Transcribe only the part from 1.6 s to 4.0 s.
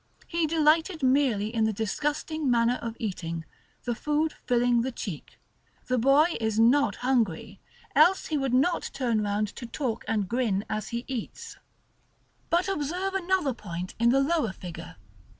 the disgusting manner of eating, the